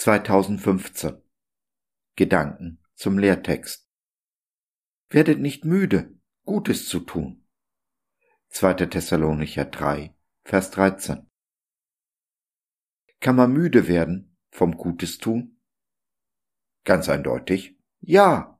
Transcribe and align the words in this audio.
2015 0.00 1.20
Gedanken 2.16 2.82
zum 2.94 3.18
Lehrtext 3.18 3.86
Werdet 5.10 5.40
nicht 5.40 5.66
müde, 5.66 6.18
Gutes 6.46 6.88
zu 6.88 7.00
tun. 7.00 7.46
2. 8.48 8.86
Thessalonicher 8.86 9.66
3, 9.66 10.16
Vers 10.42 10.70
13 10.70 11.30
Kann 13.20 13.36
man 13.36 13.52
müde 13.52 13.88
werden 13.88 14.38
vom 14.50 14.78
Gutes 14.78 15.18
tun? 15.18 15.60
Ganz 16.84 17.10
eindeutig, 17.10 17.78
ja. 18.00 18.58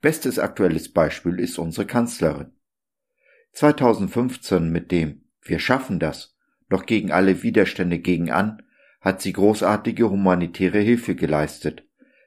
Bestes 0.00 0.38
aktuelles 0.38 0.94
Beispiel 0.94 1.40
ist 1.40 1.58
unsere 1.58 1.86
Kanzlerin. 1.86 2.58
2015 3.52 4.72
mit 4.72 4.92
dem 4.92 5.28
Wir 5.42 5.58
schaffen 5.58 6.00
das 6.00 6.34
noch 6.70 6.86
gegen 6.86 7.12
alle 7.12 7.42
Widerstände 7.42 7.98
gegen 7.98 8.30
an 8.30 8.62
hat 9.02 9.20
sie 9.20 9.32
großartige 9.32 10.08
humanitäre 10.08 10.78
Hilfe 10.78 11.14
geleistet, 11.14 11.86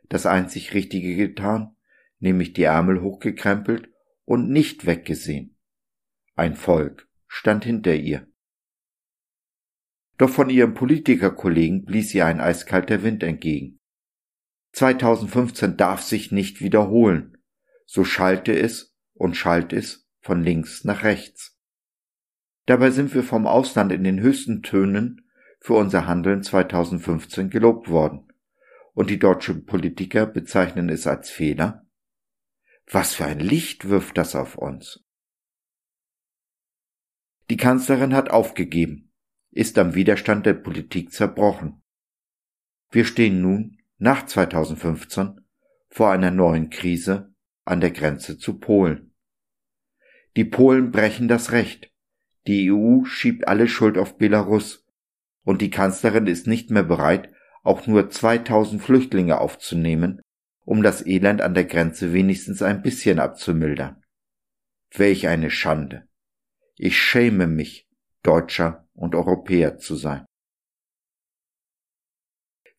das 0.10 0.26
einzig 0.26 0.74
Richtige 0.74 1.16
getan, 1.16 1.76
nämlich 2.20 2.54
die 2.54 2.64
Ärmel 2.64 3.02
hochgekrempelt 3.02 3.90
und 4.26 4.50
nicht 4.50 4.86
weggesehen. 4.86 5.58
Ein 6.36 6.56
Volk 6.56 7.08
stand 7.28 7.64
hinter 7.64 7.96
ihr. 7.96 8.28
Doch 10.18 10.30
von 10.30 10.50
ihrem 10.50 10.74
Politikerkollegen 10.74 11.86
blies 11.86 12.14
ihr 12.14 12.26
ein 12.26 12.40
eiskalter 12.40 13.04
Wind 13.04 13.24
entgegen. 13.24 13.80
2015 14.74 15.78
darf 15.78 16.02
sich 16.02 16.32
nicht 16.32 16.60
wiederholen, 16.60 17.38
so 17.86 18.04
schallte 18.04 18.58
es 18.58 18.94
und 19.14 19.36
schallt 19.36 19.72
es 19.72 20.10
von 20.20 20.44
links 20.44 20.84
nach 20.84 21.04
rechts. 21.04 21.58
Dabei 22.66 22.92
sind 22.92 23.14
wir 23.14 23.24
vom 23.24 23.48
Ausland 23.48 23.94
in 23.94 24.04
den 24.04 24.20
höchsten 24.20 24.62
Tönen 24.62 25.25
für 25.66 25.74
unser 25.74 26.06
Handeln 26.06 26.44
2015 26.44 27.50
gelobt 27.50 27.90
worden. 27.90 28.32
Und 28.94 29.10
die 29.10 29.18
deutschen 29.18 29.66
Politiker 29.66 30.28
bezeichnen 30.28 30.90
es 30.90 31.08
als 31.08 31.32
Fehler? 31.32 31.88
Was 32.86 33.16
für 33.16 33.26
ein 33.26 33.40
Licht 33.40 33.90
wirft 33.90 34.16
das 34.20 34.36
auf 34.36 34.60
uns? 34.60 35.04
Die 37.50 37.58
Kanzlerin 37.58 38.14
hat 38.14 38.30
aufgegeben, 38.30 39.12
ist 39.50 39.80
am 39.80 39.96
Widerstand 39.96 40.46
der 40.46 40.54
Politik 40.54 41.12
zerbrochen. 41.12 41.82
Wir 42.92 43.04
stehen 43.04 43.42
nun, 43.42 43.80
nach 43.98 44.28
2015, 44.28 45.48
vor 45.90 46.12
einer 46.12 46.30
neuen 46.30 46.70
Krise 46.70 47.34
an 47.64 47.82
der 47.82 47.90
Grenze 47.90 48.38
zu 48.38 48.60
Polen. 48.60 49.16
Die 50.36 50.46
Polen 50.46 50.92
brechen 50.92 51.28
das 51.28 51.52
Recht. 51.52 51.92
Die 52.46 52.72
EU 52.72 53.04
schiebt 53.06 53.48
alle 53.48 53.68
Schuld 53.68 53.98
auf 53.98 54.20
Belarus 54.20 54.85
und 55.46 55.62
die 55.62 55.70
Kanzlerin 55.70 56.28
ist 56.28 56.48
nicht 56.48 56.72
mehr 56.72 56.84
bereit, 56.84 57.32
auch 57.64 57.88
nur 57.88 58.10
2000 58.10 58.82
Flüchtlinge 58.82 59.40
aufzunehmen, 59.40 60.22
um 60.66 60.84
das 60.84 61.06
Elend 61.06 61.42
an 61.42 61.54
der 61.54 61.66
Grenze 61.66 62.12
wenigstens 62.12 62.62
ein 62.62 62.82
bisschen 62.82 63.20
abzumildern. 63.20 64.04
Welch 64.92 65.28
eine 65.28 65.50
Schande. 65.50 66.08
Ich 66.76 67.00
schäme 67.00 67.48
mich, 67.48 67.88
Deutscher 68.24 68.88
und 68.94 69.16
Europäer 69.16 69.78
zu 69.78 69.96
sein. 69.96 70.26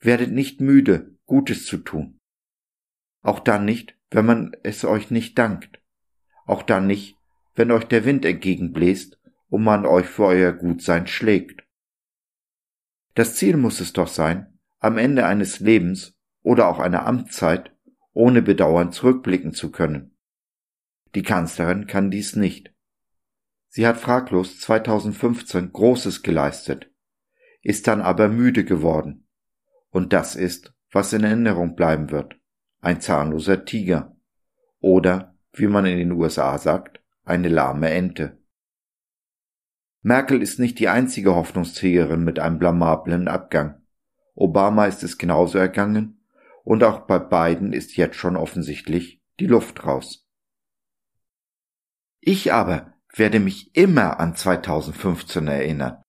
Werdet 0.01 0.33
nicht 0.33 0.61
müde, 0.61 1.17
Gutes 1.25 1.67
zu 1.67 1.79
tun. 1.79 2.19
Auch 3.23 3.41
dann 3.41 3.65
nicht, 3.65 3.97
wenn 4.11 4.27
man 4.27 4.57
es 4.63 4.85
euch 4.85 5.11
nicht 5.11 5.39
dankt. 5.39 5.81
Auch 6.47 6.63
dann 6.63 6.87
nicht, 6.87 7.17
wenn 7.55 7.71
euch 7.71 7.85
der 7.85 8.05
Wind 8.05 8.25
entgegenbläst 8.25 9.19
und 9.49 9.65
man 9.65 9.87
euch 9.87 10.07
für 10.07 10.27
euer 10.27 10.53
Gutsein 10.53 11.07
schlägt. 11.07 11.66
Das 13.17 13.35
Ziel 13.35 13.57
muss 13.57 13.81
es 13.81 13.95
doch 13.95 14.09
sein, 14.09 14.59
am 14.79 14.99
Ende 14.99 15.25
eines 15.25 15.59
Lebens 15.59 16.15
oder 16.43 16.69
auch 16.69 16.79
einer 16.79 17.07
Amtszeit 17.07 17.75
ohne 18.13 18.43
Bedauern 18.43 18.93
zurückblicken 18.93 19.55
zu 19.55 19.73
können. 19.73 20.19
Die 21.15 21.23
Kanzlerin 21.23 21.87
kann 21.87 22.11
dies 22.11 22.37
nicht. 22.37 22.75
Sie 23.69 23.87
hat 23.87 23.97
fraglos 23.97 24.61
2015 24.61 25.73
Großes 25.73 26.23
geleistet, 26.23 26.91
ist 27.63 27.89
dann 27.89 28.03
aber 28.03 28.29
müde 28.29 28.67
geworden. 28.67 29.27
Und 29.89 30.13
das 30.13 30.37
ist, 30.37 30.75
was 30.93 31.15
in 31.15 31.25
Erinnerung 31.25 31.75
bleiben 31.75 32.11
wird. 32.11 32.37
Ein 32.83 33.01
zahnloser 33.01 33.65
Tiger. 33.65 34.15
Oder, 34.81 35.35
wie 35.55 35.69
man 35.69 35.87
in 35.87 35.97
den 35.97 36.13
USA 36.13 36.59
sagt, 36.59 37.01
eine 37.25 37.49
lahme 37.49 37.89
Ente. 37.89 38.39
Merkel 40.07 40.41
ist 40.41 40.61
nicht 40.61 40.79
die 40.79 40.89
einzige 40.89 41.35
Hoffnungsträgerin 41.35 42.23
mit 42.23 42.39
einem 42.39 42.61
blamablen 42.61 43.27
Abgang. 43.27 43.83
Obama 44.37 44.87
ist 44.87 45.03
es 45.03 45.19
genauso 45.19 45.59
ergangen 45.59 46.25
und 46.63 46.85
auch 46.85 47.09
bei 47.09 47.19
beiden 47.19 47.73
ist 47.73 47.97
jetzt 47.97 48.15
schon 48.15 48.37
offensichtlich 48.37 49.21
die 49.41 49.49
Luft 49.49 49.85
raus. 49.85 50.25
Ich 52.21 52.53
aber 52.53 52.95
werde 53.17 53.41
mich 53.41 53.75
immer 53.75 54.21
an 54.21 54.37
2015 54.37 55.49
erinnern, 55.49 56.01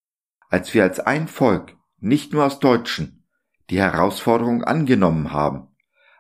als 0.48 0.76
wir 0.76 0.84
als 0.84 1.00
ein 1.00 1.28
Volk, 1.28 1.76
nicht 1.98 2.34
nur 2.34 2.46
aus 2.46 2.60
Deutschen, 2.60 3.26
die 3.72 3.80
Herausforderung 3.80 4.64
angenommen 4.64 5.32
haben, 5.32 5.76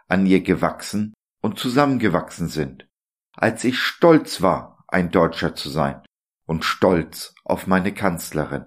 an 0.07 0.25
ihr 0.25 0.41
gewachsen 0.41 1.13
und 1.43 1.59
zusammengewachsen 1.59 2.47
sind, 2.47 2.89
als 3.33 3.63
ich 3.63 3.77
stolz 3.77 4.41
war, 4.41 4.83
ein 4.87 5.11
Deutscher 5.11 5.53
zu 5.53 5.69
sein 5.69 6.01
und 6.47 6.65
stolz 6.65 7.35
auf 7.43 7.67
meine 7.67 7.93
Kanzlerin. 7.93 8.65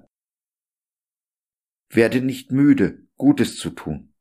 Werde 1.89 2.21
nicht 2.21 2.53
müde, 2.53 3.09
Gutes 3.17 3.57
zu 3.57 3.71
tun. 3.71 4.15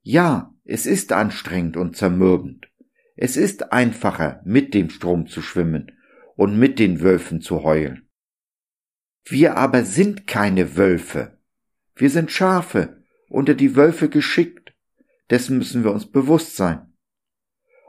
Ja, 0.00 0.52
es 0.64 0.86
ist 0.86 1.12
anstrengend 1.12 1.76
und 1.76 1.96
zermürbend. 1.96 2.68
Es 3.14 3.36
ist 3.36 3.72
einfacher, 3.72 4.42
mit 4.44 4.74
dem 4.74 4.90
Strom 4.90 5.28
zu 5.28 5.42
schwimmen 5.42 5.92
und 6.34 6.58
mit 6.58 6.80
den 6.80 7.00
Wölfen 7.00 7.40
zu 7.40 7.62
heulen. 7.62 8.08
Wir 9.24 9.56
aber 9.56 9.84
sind 9.84 10.26
keine 10.26 10.76
Wölfe. 10.76 11.38
Wir 11.94 12.10
sind 12.10 12.32
Schafe, 12.32 13.04
unter 13.28 13.54
die 13.54 13.76
Wölfe 13.76 14.08
geschickt. 14.08 14.74
Dessen 15.30 15.58
müssen 15.58 15.84
wir 15.84 15.92
uns 15.92 16.10
bewusst 16.10 16.56
sein. 16.56 16.92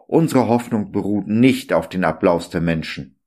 Unsere 0.07 0.47
Hoffnung 0.47 0.91
beruht 0.91 1.27
nicht 1.27 1.73
auf 1.73 1.89
den 1.89 2.03
Applaus 2.03 2.49
der 2.49 2.61
Menschen. 2.61 3.19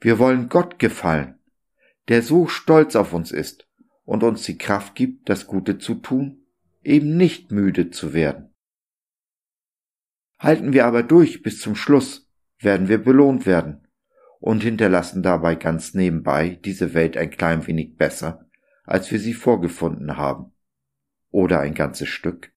Wir 0.00 0.18
wollen 0.18 0.48
Gott 0.48 0.78
gefallen, 0.78 1.38
der 2.08 2.22
so 2.22 2.46
stolz 2.46 2.94
auf 2.94 3.12
uns 3.12 3.32
ist 3.32 3.68
und 4.04 4.22
uns 4.22 4.44
die 4.44 4.56
Kraft 4.56 4.94
gibt, 4.94 5.28
das 5.28 5.46
Gute 5.46 5.78
zu 5.78 5.96
tun, 5.96 6.46
eben 6.82 7.16
nicht 7.16 7.50
müde 7.50 7.90
zu 7.90 8.12
werden. 8.12 8.54
Halten 10.38 10.72
wir 10.72 10.86
aber 10.86 11.02
durch 11.02 11.42
bis 11.42 11.60
zum 11.60 11.74
Schluss, 11.74 12.30
werden 12.60 12.88
wir 12.88 12.98
belohnt 12.98 13.44
werden 13.44 13.88
und 14.40 14.62
hinterlassen 14.62 15.22
dabei 15.22 15.56
ganz 15.56 15.94
nebenbei 15.94 16.50
diese 16.64 16.94
Welt 16.94 17.16
ein 17.16 17.30
klein 17.30 17.66
wenig 17.66 17.96
besser, 17.96 18.48
als 18.84 19.10
wir 19.10 19.18
sie 19.18 19.34
vorgefunden 19.34 20.16
haben. 20.16 20.52
Oder 21.30 21.60
ein 21.60 21.74
ganzes 21.74 22.08
Stück. 22.08 22.54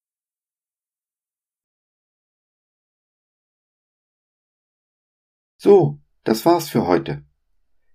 So, 5.58 6.00
das 6.24 6.46
war's 6.46 6.70
für 6.70 6.88
heute. 6.88 7.26